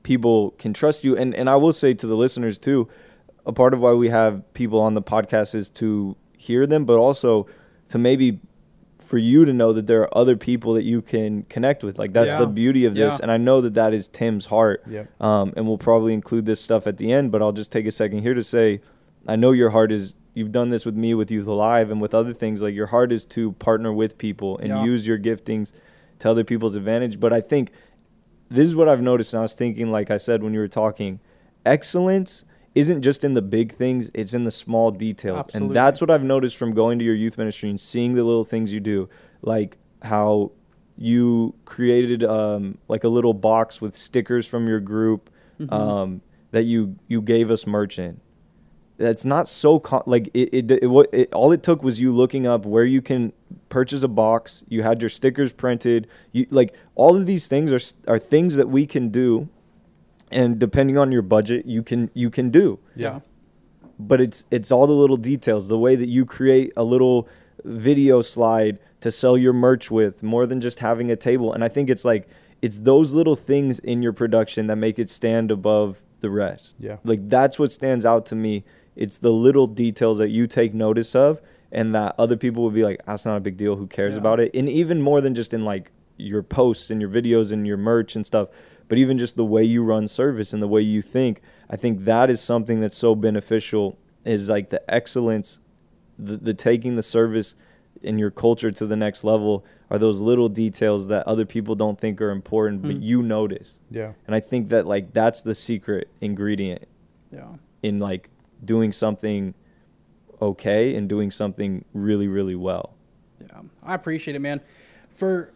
[0.04, 1.18] people can trust you.
[1.18, 2.88] And and I will say to the listeners too,
[3.46, 6.98] a part of why we have people on the podcast is to hear them, but
[6.98, 7.48] also
[7.90, 8.40] to maybe
[9.00, 12.00] for you to know that there are other people that you can connect with.
[12.00, 12.40] Like that's Yeah.
[12.40, 13.14] the beauty of this.
[13.16, 13.20] Yeah.
[13.22, 14.84] And I know that that is Tim's heart.
[14.90, 15.22] Yep.
[15.22, 17.92] Um, and we'll probably include this stuff at the end, but I'll just take a
[17.92, 18.82] second here to say,
[19.28, 20.16] I know your heart is.
[20.36, 22.60] You've done this with me, with Youth Alive, and with other things.
[22.62, 24.84] Like your heart is to partner with people and Yeah.
[24.84, 25.74] use your giftings
[26.20, 27.20] to other people's advantage.
[27.20, 27.72] But I think
[28.50, 30.68] this is what I've noticed, and I was thinking, like I said when you were
[30.68, 31.20] talking,
[31.66, 35.68] excellence isn't just in the big things; it's in the small details, Absolutely.
[35.68, 38.44] and that's what I've noticed from going to your youth ministry and seeing the little
[38.46, 39.10] things you do,
[39.42, 40.52] like how
[40.98, 45.30] you created um, like a little box with stickers from your group
[45.60, 45.72] Mm-hmm.
[45.72, 48.20] um, that you you gave us merch in.
[49.04, 51.34] That's not so con- like it, it, it, what it.
[51.34, 53.34] All it took was you looking up where you can
[53.70, 54.64] purchase a box.
[54.68, 56.08] You had your stickers printed.
[56.32, 59.50] You like all of these things are are things that we can do
[60.34, 62.80] and depending on your budget, you can you can do.
[62.96, 63.20] Yeah.
[64.00, 67.30] But it's it's all the little details, the way that you create a little
[67.64, 71.54] video slide to sell your merch with, more than just having a table.
[71.54, 72.28] And I think it's like
[72.62, 76.74] it's those little things in your production that make it stand above the rest.
[76.80, 76.98] Yeah.
[77.04, 78.64] Like that's what stands out to me.
[78.96, 82.84] It's the little details that you take notice of and that other people would be
[82.84, 83.76] like, that's not a big deal.
[83.76, 84.20] Who cares Yeah.
[84.20, 84.52] about it?
[84.54, 88.16] And even more than just in like your posts and your videos and your merch
[88.16, 88.50] and stuff,
[88.88, 92.06] but even just the way you run service and the way you think, I think
[92.06, 95.60] that is something that's so beneficial is like the excellence,
[96.20, 97.56] the, the taking the service
[98.04, 102.00] in your culture to the next level are those little details that other people don't
[102.00, 103.02] think are important, but Mm.
[103.02, 103.78] you notice.
[103.90, 104.12] Yeah.
[104.28, 106.84] And I think that like that's the secret ingredient
[107.32, 107.48] Yeah.
[107.82, 108.30] in like
[108.64, 109.54] doing something
[110.42, 112.96] okay and doing something really really well.
[113.42, 114.62] Yeah, I appreciate it, man.
[115.10, 115.52] For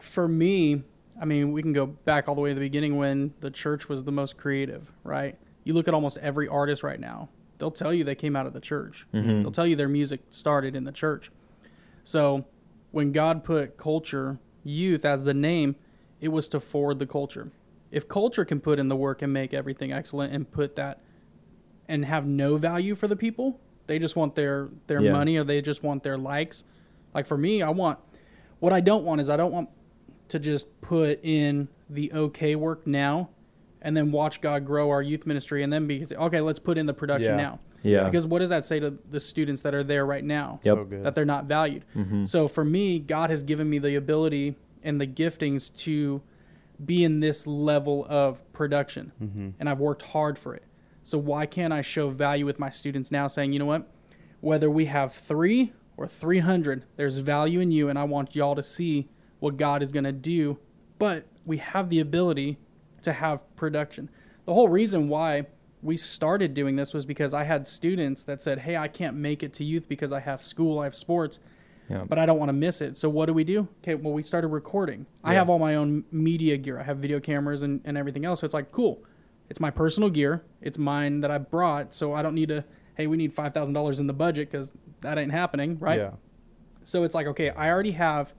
[0.00, 0.82] for me,
[1.20, 3.88] I mean, we can go back all the way to the beginning when the church
[3.88, 5.36] was the most creative, right?
[5.64, 8.52] You look at almost every artist right now; they'll tell you they came out of
[8.52, 9.06] the church.
[9.12, 9.42] Mhm.
[9.42, 11.30] They'll tell you their music started in the church.
[12.04, 12.44] So,
[12.90, 15.76] when God put culture, youth as the name,
[16.20, 17.50] it was to forward the culture.
[17.90, 21.00] If culture can put in the work and make everything excellent and put that
[21.88, 25.12] and have no value for the people, they just want their their Yeah.
[25.12, 26.64] money or they just want their likes.
[27.14, 27.98] Like for me, I want
[28.60, 29.68] what I don't want is I don't want
[30.28, 33.30] to just put in the okay work now
[33.80, 36.86] and then watch God grow our youth ministry and then be okay, let's put in
[36.86, 37.36] the production Yeah.
[37.36, 37.58] now.
[37.82, 38.04] Yeah.
[38.04, 40.58] Because what does that say to the students that are there right now?
[40.64, 40.76] Yep.
[40.90, 41.02] So.
[41.02, 41.84] That they're not valued.
[41.96, 42.28] Mhm.
[42.28, 46.20] So for me, God has given me the ability and the giftings to
[46.84, 49.12] be in this level of production.
[49.22, 49.52] Mhm.
[49.60, 50.62] And I've worked hard for it.
[51.08, 53.88] So why can't I show value with my students now saying, you know what?
[54.42, 58.62] Whether we have three or 300, there's value in you, and I want y'all to
[58.62, 60.58] see what God is going to do.
[60.98, 62.58] But we have the ability
[63.00, 64.10] to have production.
[64.44, 65.46] The whole reason why
[65.80, 69.42] we started doing this was because I had students that said, hey, I can't make
[69.42, 71.40] it to youth because I have school, I have sports
[71.88, 72.04] Yeah.
[72.06, 72.98] but I don't want to miss it.
[72.98, 73.66] So what do we do?
[73.82, 75.06] Okay, well we started recording.
[75.24, 76.78] I have all my own media gear.
[76.78, 78.40] I have video cameras and, and everything else.
[78.40, 79.02] So it's like cool.
[79.50, 80.42] It's my personal gear.
[80.60, 81.94] It's mine that I brought.
[81.94, 82.64] So I don't need to.
[82.96, 86.00] Hey, we need five thousand dollars in the budget because that ain't happening, right?
[86.00, 86.10] Yeah.
[86.82, 88.32] So it's like okay, I already have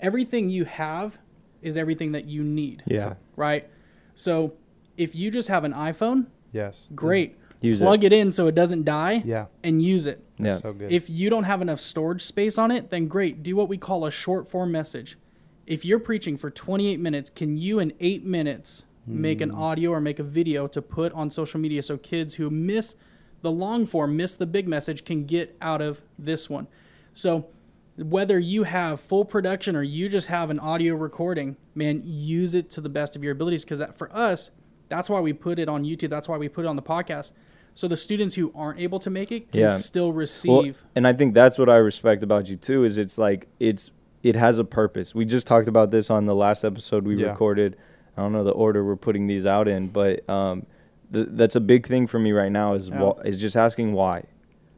[0.00, 1.18] everything you have
[1.62, 3.14] is everything that you need, yeah.
[3.36, 3.68] right?
[4.14, 4.54] So
[4.96, 6.90] if you just have an iPhone, Yes.
[6.94, 7.36] great.
[7.60, 8.12] Use Plug it.
[8.12, 9.46] in so it doesn't die Yeah.
[9.64, 10.24] and use it.
[10.38, 10.58] Yeah.
[10.58, 10.92] So good.
[10.92, 13.42] If you don't have enough storage space on it, then great.
[13.42, 15.18] Do what we call a short form message.
[15.66, 19.62] If you're preaching for 28 minutes, can you in eight minutes make an hmm.
[19.62, 22.96] audio or make a video to put on social media so kids who miss
[23.42, 26.66] the long form, miss the big message, can get out of this one?
[27.14, 27.46] So,
[27.96, 32.70] whether you have full production or you just have an audio recording, man, use it
[32.70, 34.50] to the best of your abilities because that for us,
[34.88, 36.10] that's why we put it on YouTube.
[36.10, 37.32] That's why we put it on the podcast.
[37.74, 39.76] So the students who aren't able to make it can Yeah.
[39.76, 40.48] still receive.
[40.50, 43.90] Well, and I think that's what I respect about you too is it's like it's
[44.22, 45.14] it has a purpose.
[45.14, 47.28] We just talked about this on the last episode we Yeah.
[47.28, 47.76] recorded.
[48.18, 50.66] I don't know the order we're putting these out in, but um,
[51.12, 53.12] th- that's a big thing for me right now is Yeah.
[53.12, 54.24] wh- is just asking why.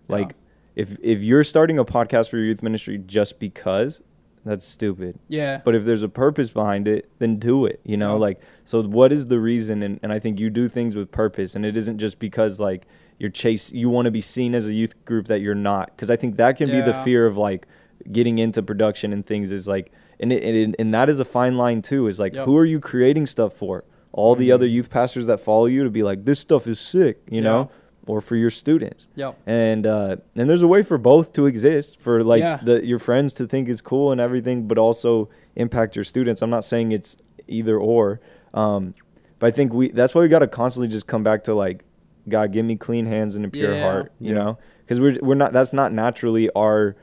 [0.09, 0.29] Like
[0.77, 0.83] Yeah.
[0.83, 4.03] if if you're starting a podcast for your youth ministry just because,
[4.45, 5.19] that's stupid.
[5.29, 5.61] yeah.
[5.65, 7.81] But if there's a purpose behind it, then do it.
[7.85, 8.21] You know, Yeah.
[8.21, 8.83] like so.
[8.83, 9.83] What is the reason?
[9.83, 12.87] And, and I think you do things with purpose, and it isn't just because like
[13.19, 13.73] you're chase.
[13.73, 16.37] You want to be seen as a youth group that you're not, because I think
[16.37, 17.67] that can be the fear of like
[18.13, 21.57] getting into production and things is like, and it, and, and that is a fine
[21.57, 22.07] line too.
[22.07, 22.45] Is like, Yep.
[22.47, 23.85] who are you creating stuff for?
[24.13, 24.55] All the Mhm.
[24.55, 27.43] other youth pastors that follow you to be like, this stuff is sick, you Yeah.
[27.51, 27.71] know,
[28.07, 29.37] or for your students Yep.
[29.47, 32.59] and uh, and there's a way for both to exist for like Yeah.
[32.63, 36.43] the your friends to think it's cool and everything, but also impact your students.
[36.43, 38.21] I'm not saying it's either or,
[38.55, 38.95] um,
[39.39, 41.85] but I think we that's why we got to constantly just come back to like,
[42.29, 43.83] God, give me clean hands and a pure Yeah.
[43.83, 44.35] heart, you Yeah.
[44.43, 46.97] know, because we're we're not that's not naturally our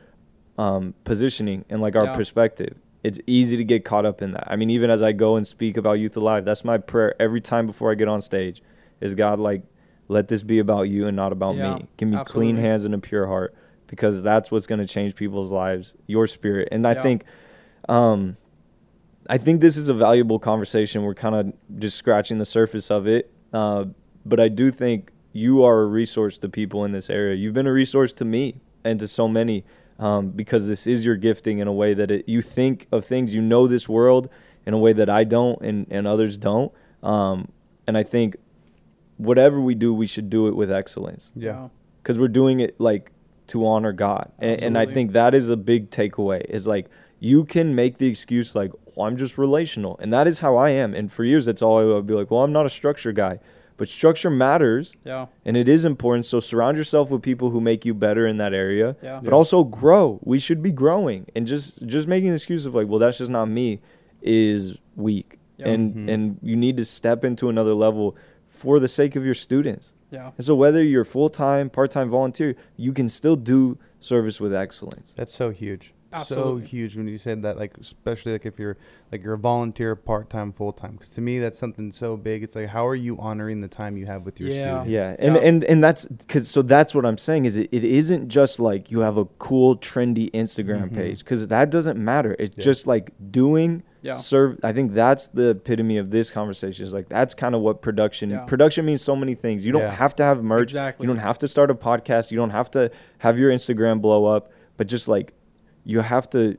[0.57, 2.15] um, positioning and like our Yeah.
[2.15, 2.75] perspective.
[3.03, 4.51] It's easy to get caught up in that.
[4.51, 7.41] I mean, even as I go and speak about Youth Alive, that's my prayer every
[7.41, 8.61] time before I get on stage.
[8.99, 9.61] Is God like,
[10.07, 11.85] let this be about you and not about Yeah, me.
[11.97, 12.53] Give me absolutely.
[12.53, 13.53] clean hands and a pure heart
[13.85, 15.93] because that's what's going to change people's lives.
[16.07, 17.01] Your spirit, and I Yeah.
[17.03, 17.23] think,
[17.87, 18.37] um,
[19.29, 21.03] I think this is a valuable conversation.
[21.03, 23.85] We're kind of just scratching the surface of it, uh,
[24.25, 27.35] but I do think you are a resource to people in this area.
[27.35, 29.63] You've been a resource to me and to so many
[29.99, 33.33] um, because this is your gifting in a way that it, you think of things,
[33.33, 34.29] you know this world
[34.65, 36.71] in a way that I don't and, and others don't.
[37.03, 37.49] Um,
[37.87, 38.35] and I think
[39.17, 41.69] whatever we do, we should do it with excellence Yeah.
[42.01, 43.11] because we're doing it like
[43.47, 44.31] to honor God.
[44.39, 46.87] And, and I think that is a big takeaway is like
[47.19, 49.97] you can make the excuse like, well, I'm just relational.
[49.99, 50.93] And that is how I am.
[50.93, 53.39] And for years, that's all I would be like, well, I'm not a structure guy.
[53.77, 55.27] But structure matters Yeah.
[55.45, 56.25] and it is important.
[56.25, 58.95] So surround yourself with people who make you better in that area.
[59.03, 59.19] Yeah.
[59.23, 60.19] But also grow.
[60.23, 61.27] We should be growing.
[61.35, 63.79] And just just making the excuse of like, well, that's just not me
[64.21, 65.37] is weak.
[65.57, 65.69] Yeah.
[65.69, 66.09] And Mhm.
[66.13, 68.15] and you need to step into another level
[68.47, 69.93] for the sake of your students.
[70.09, 70.31] Yeah.
[70.37, 74.53] And so whether you're full time, part time volunteer, you can still do service with
[74.53, 75.13] excellence.
[75.15, 75.93] That's so huge.
[76.13, 76.61] Absolutely.
[76.61, 78.77] So huge when you said that, like especially like if you're
[79.11, 80.93] like you're a volunteer, part time, full time.
[80.93, 82.43] Because to me, that's something so big.
[82.43, 84.61] It's like how are you honoring the time you have with your Yeah.
[84.83, 84.89] students?
[84.89, 85.41] Yeah, and Yeah.
[85.41, 88.89] and and that's because so that's what I'm saying is it, it isn't just like
[88.89, 90.95] you have a cool trendy Instagram Mhm.
[90.95, 92.35] page because that doesn't matter.
[92.39, 92.63] It's Yeah.
[92.63, 94.13] just like doing Yeah.
[94.13, 94.59] serve.
[94.63, 96.85] I think that's the epitome of this conversation.
[96.85, 98.29] Is like that's kind of what production.
[98.29, 98.45] Yeah.
[98.45, 99.65] Production means so many things.
[99.65, 99.91] You don't Yeah.
[99.91, 100.69] have to have merch.
[100.71, 101.03] Exactly.
[101.03, 102.31] You don't have to start a podcast.
[102.31, 104.51] You don't have to have your Instagram blow up.
[104.77, 105.33] But just like
[105.87, 106.57] you have to.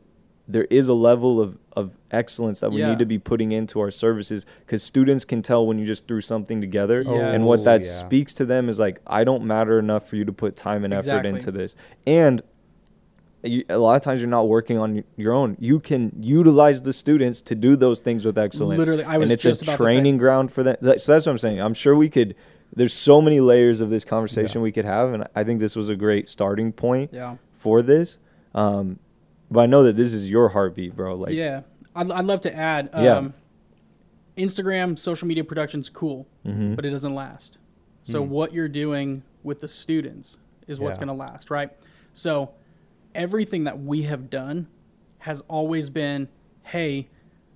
[0.51, 2.89] There is a level of, of excellence that we Yeah.
[2.91, 6.23] need to be putting into our services because students can tell when you just threw
[6.23, 7.33] something together Yeah.
[7.35, 7.89] and what that yeah.
[7.89, 10.95] speaks to them is like i don't matter enough for you to put time and
[10.95, 11.31] effort Exactly.
[11.31, 12.41] into this and
[13.43, 16.95] you, a lot of times you're not working on your own you can utilize the
[16.95, 19.77] students to do those things with excellence Literally, I was and it's just a about
[19.77, 22.35] training ground for them That- so that's what i'm saying i'm sure we could
[22.75, 24.65] there's so many layers of this conversation Yeah.
[24.65, 27.37] we could have and i think this was a great starting point Yeah.
[27.59, 28.17] for this
[28.55, 28.99] um,
[29.51, 31.63] but i know that this is your heartbeat bro like yeah.
[31.97, 32.91] I'd, I'd love to add.
[32.93, 33.29] Um, Yeah.
[34.37, 36.77] Instagram, social media production's cool, mhm.
[36.77, 37.59] but it doesn't last.
[38.05, 38.31] So Hmm.
[38.31, 41.07] what you're doing with the students is what's Yeah.
[41.07, 41.71] going to last, right?
[42.15, 42.51] So
[43.15, 44.69] everything that we have done
[45.19, 46.29] has always been,
[46.63, 47.09] hey,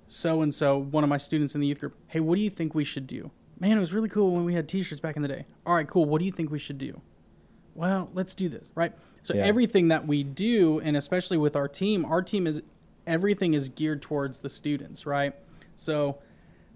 [0.09, 2.51] so and so, one of my students in the youth group, hey, what do you
[2.51, 3.31] think we should do?
[3.61, 5.47] Man, it was really cool when we had t-shirts back in the day.
[5.65, 6.05] All right, cool.
[6.05, 7.01] What do you think we should do?
[7.75, 8.93] Well, let's do this, right?
[9.23, 9.45] So Yeah.
[9.45, 12.63] everything that we do, and especially with our team, our team is
[13.07, 15.35] everything is geared towards the students, right?
[15.75, 16.19] So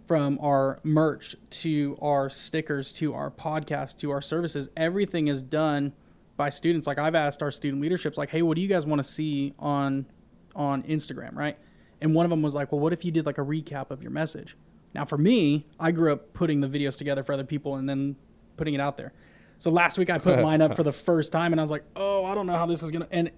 [0.06, 5.92] from our merch to our stickers to our podcast to our services, everything is done
[6.36, 6.86] by students.
[6.86, 9.54] Like I've asked our student leaderships, like, hey, what do you guys want to see
[9.58, 10.06] on
[10.54, 11.58] on Instagram, right?
[12.00, 14.02] And one of them was like, well, what if you did like a recap of
[14.02, 14.56] your message?
[14.94, 18.16] Now, for me, I grew up putting the videos together for other people and then
[18.56, 19.12] putting it out there.
[19.58, 21.84] So last week I put mine up for the first time, and I was like,
[21.96, 23.08] oh, I don't know how this is gonna.
[23.10, 23.30] And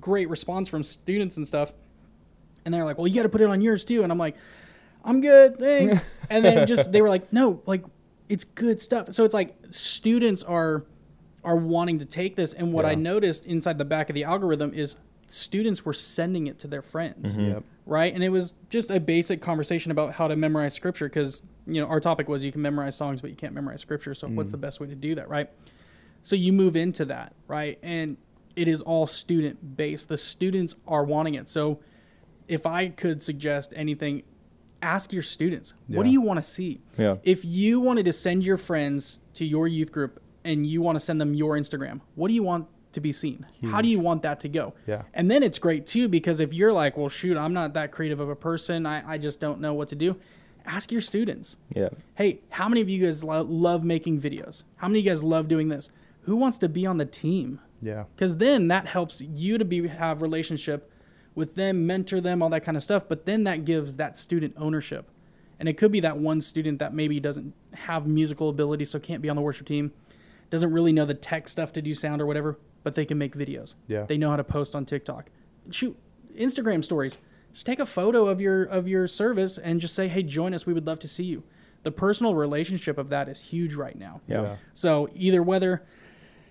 [0.00, 1.72] great response from students and stuff.
[2.64, 4.02] And they're like, well, you got to put it on yours too.
[4.02, 4.36] And I'm like,
[5.04, 6.04] I'm good, thanks.
[6.30, 7.84] and then just they were like, no, like
[8.28, 9.12] it's good stuff.
[9.14, 10.84] So it's like students are
[11.44, 14.74] are wanting to take this, and what I noticed inside the back of the algorithm
[14.74, 14.96] is
[15.28, 17.50] students were sending it to their friends, mm-hmm.
[17.50, 17.64] Yep.
[17.84, 18.14] right?
[18.14, 21.88] And it was just a basic conversation about how to memorize scripture because you know
[21.88, 24.14] our topic was you can memorize songs, but you can't memorize scripture.
[24.14, 24.62] So what's the mm.
[24.62, 25.50] best way to do that, right?
[26.22, 27.78] So you move into that, right?
[27.82, 28.16] And
[28.56, 30.08] it is all student based.
[30.08, 31.48] The students are wanting it.
[31.48, 31.80] So
[32.48, 34.22] if I could suggest anything,
[34.82, 36.80] ask your students, what do you want to see?
[36.96, 40.96] yeah If you wanted to send your friends to your youth group and you want
[40.96, 43.46] to send them your Instagram, what do you want to be seen?
[43.70, 44.74] How do you want that to go?
[44.86, 45.02] Yeah.
[45.14, 48.20] And then it's great too because if you're like, well, shoot, I'm not that creative
[48.20, 50.16] of a person, I, I just don't know what to do,
[50.66, 54.64] ask your students yeah hey, how many of you guys lo- love making videos?
[54.76, 55.90] How many of you guys love doing this?
[56.22, 57.60] Who wants to be on the team?
[57.80, 58.04] Yeah.
[58.14, 60.90] Because then that helps you to be have relationship
[61.34, 63.04] with them, mentor them, all that kind of stuff.
[63.08, 65.08] But then that gives that student ownership,
[65.60, 69.22] and it could be that one student that maybe doesn't have musical ability, so can't
[69.22, 69.92] be on the worship team,
[70.50, 73.34] doesn't really know the tech stuff to do sound or whatever, but they can make
[73.34, 73.74] videos.
[73.88, 74.04] Yeah.
[74.04, 75.28] They know how to post on TikTok.
[75.72, 75.98] Shoot,
[76.38, 77.18] Instagram stories.
[77.52, 80.66] Just take a photo of your of your service and just say, "Hey, join us.
[80.66, 81.42] We would love to see you."
[81.82, 84.20] The personal relationship of that is huge right now.
[84.28, 84.56] yeah, Yeah.
[84.74, 85.82] So either whether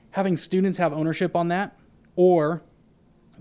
[0.10, 1.80] having students have ownership on that
[2.18, 2.64] or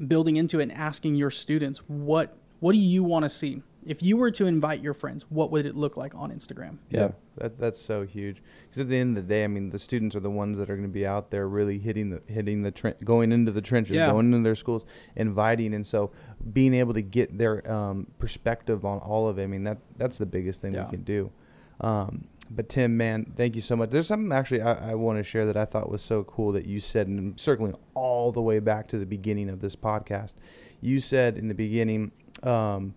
[0.06, 3.64] building into it and asking your students what what do you want to see?
[3.86, 6.78] If you were to invite your friends, what would it look like on Instagram?
[6.88, 7.10] Yeah.
[7.36, 8.42] That that's so huge.
[8.62, 10.70] Because at the end of the day, I mean, the students are the ones that
[10.70, 13.60] are going to be out there really hitting the hitting the tren- going into the
[13.60, 14.10] trenches, Yeah.
[14.10, 14.84] going into their schools,
[15.16, 16.12] inviting, and so
[16.52, 19.42] being able to get their um, perspective on all of it.
[19.42, 20.84] I mean, that that's the biggest thing Yeah.
[20.86, 21.30] we can do.
[21.80, 23.90] Um, but Tim, man, thank you so much.
[23.90, 26.66] There's something actually I, I want to share that I thought was so cool that
[26.66, 30.34] you said, and I'm circling all the way back to the beginning of this podcast.
[30.80, 32.94] You said in the beginning, um,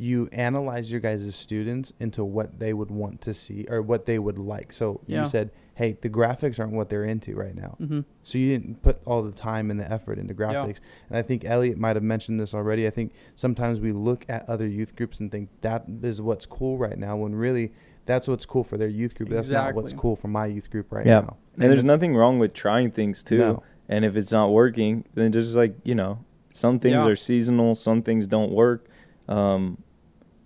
[0.00, 4.18] you analyze your guys' students into what they would want to see or what they
[4.18, 4.72] would like.
[4.72, 5.24] So Yeah.
[5.24, 7.76] you said, hey, the graphics aren't what they're into right now.
[7.80, 8.00] Mm-hmm.
[8.22, 10.78] So you didn't put all the time and the effort into graphics.
[11.08, 12.86] And I think Elliot might have mentioned this already.
[12.86, 16.78] I think sometimes we look at other youth groups and think that is what's cool
[16.78, 17.72] right now when really
[18.06, 19.28] that's what's cool for their youth group.
[19.28, 21.20] That's not what's cool for my youth group right yeah.
[21.20, 21.36] now.
[21.54, 23.38] And there's nothing wrong with trying things too.
[23.38, 23.62] No.
[23.88, 27.06] And if it's not working, then just like, you know, some things Yeah.
[27.06, 28.86] are seasonal, some things don't work.
[29.28, 29.82] Um,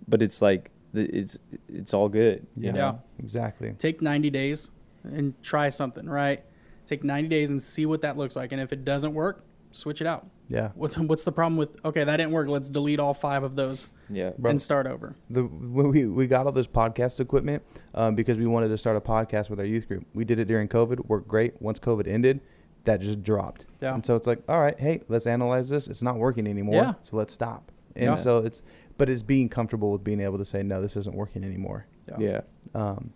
[0.07, 1.37] but it's like it's
[1.67, 2.45] it's all good.
[2.55, 2.71] You Yeah.
[2.71, 2.77] know?
[2.79, 2.95] Yeah.
[3.23, 3.73] Exactly.
[3.77, 4.69] Take 90 days
[5.03, 6.43] and try something, right?
[6.85, 8.51] Take 90 days and see what that looks like.
[8.51, 10.27] And if it doesn't work, switch it out.
[10.49, 10.69] Yeah.
[10.75, 12.47] What's, what's the problem with, okay, that didn't work.
[12.47, 14.31] Let's delete all five of those Yeah.
[14.37, 14.51] Bro.
[14.51, 15.15] and start over.
[15.31, 17.63] The we we got all this podcast equipment
[17.95, 20.05] um, because we wanted to start a podcast with our youth group.
[20.13, 21.59] We did it during COVID, worked great.
[21.61, 22.41] Once COVID ended,
[22.83, 23.65] that just dropped.
[23.81, 23.95] Yeah.
[23.95, 25.87] And so it's like, all right, hey, let's analyze this.
[25.87, 26.93] It's not working anymore, Yeah.
[27.03, 27.71] so let's stop.
[27.95, 28.15] And Yeah.
[28.15, 28.61] so it's,
[28.97, 31.85] but it's being comfortable with being able to say, no, this isn't working anymore.
[32.19, 32.41] Yeah.
[32.75, 33.11] Um,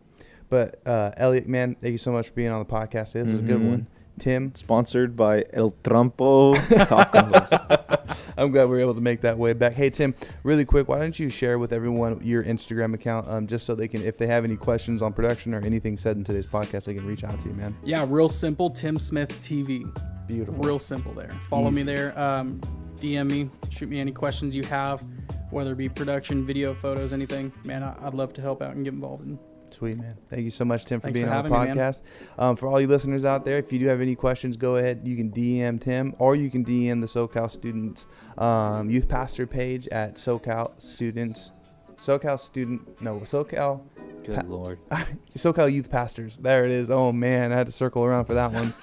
[0.49, 3.13] but uh, Elliot, man, thank you so much for being on the podcast.
[3.13, 3.69] This is a good Mhm.
[3.69, 3.87] one.
[4.19, 8.17] Tim, Sponsored by El Trompo Tacos.
[8.37, 9.73] I'm glad we were able to make that way back.
[9.73, 13.65] Hey Tim, really quick, why don't you share with everyone your Instagram account, um, just
[13.65, 16.47] so they can, if they have any questions on production or anything said in today's
[16.47, 17.75] podcast, they can reach out to you, man.
[17.83, 18.69] Yeah, real simple.
[18.71, 19.83] Tim Smith TV.
[20.27, 20.63] Beautiful.
[20.63, 21.31] Real simple there.
[21.49, 22.17] Follow me there.
[22.19, 22.59] Um,
[22.99, 23.49] DM me.
[23.69, 25.03] Shoot me any questions you have,
[25.51, 27.51] whether it be production, video, photos, anything.
[27.63, 29.39] Man, I, I'd love to help out and get involved in.
[29.69, 30.17] Sweet man.
[30.29, 32.01] Thank you so much, Tim, for Thanks being for on the having me, podcast.
[32.37, 35.01] um, for all you listeners out there, if you do have any questions, go ahead.
[35.03, 39.87] You can DM Tim, or you can DM the SoCal Students um, Youth Pastor page
[39.89, 41.51] at SoCal Students,
[41.97, 43.81] SoCal Student, no SoCal
[44.23, 44.79] Good lord.
[45.35, 46.37] SoCal Youth Pastors.
[46.37, 46.89] There it is.
[46.89, 48.73] Oh man, I had to circle around for that one.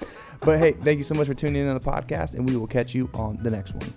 [0.41, 2.67] but hey, thank you so much for tuning in on the podcast, and we will
[2.67, 3.93] catch you on the next one.